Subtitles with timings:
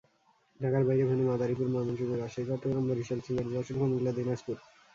[0.59, 4.55] ঢাকার বাইরে ভেন্যু মাদারীপুর, ময়মনসিংহ, রাজশাহী, চট্টগ্রাম, বরিশাল, সিলেট, যশোর, কুমিল্লা, দিনাজপুর।